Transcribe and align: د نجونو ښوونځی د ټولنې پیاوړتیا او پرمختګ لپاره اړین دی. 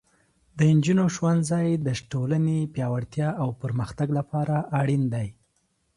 د 0.57 0.59
نجونو 0.75 1.05
ښوونځی 1.15 1.67
د 1.85 1.87
ټولنې 2.11 2.59
پیاوړتیا 2.73 3.29
او 3.41 3.49
پرمختګ 3.61 4.07
لپاره 4.19 4.55
اړین 4.79 5.03
دی. 5.13 5.27